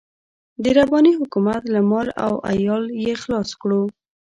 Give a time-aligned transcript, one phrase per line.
[0.63, 3.81] د رباني حکومت له مال او عيال يې خلاص کړو.